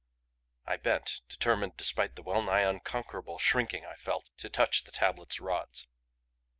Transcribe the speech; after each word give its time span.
I 0.65 0.77
bent, 0.77 1.21
determined, 1.29 1.77
despite 1.77 2.15
the 2.15 2.23
well 2.23 2.41
nigh 2.41 2.61
unconquerable 2.61 3.37
shrinking 3.37 3.85
I 3.85 3.93
felt, 3.97 4.31
to 4.39 4.49
touch 4.49 4.83
the 4.83 4.91
tablet's 4.91 5.39
rods. 5.39 5.85